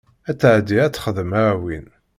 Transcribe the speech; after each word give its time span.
Ad 0.29 0.37
tɛeddi 0.39 0.77
ad 0.85 0.93
texdem 0.93 1.31
aɛwin. 1.41 1.87